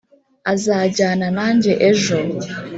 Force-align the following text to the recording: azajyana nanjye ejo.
azajyana 0.51 1.27
nanjye 1.37 1.71
ejo. 1.89 2.17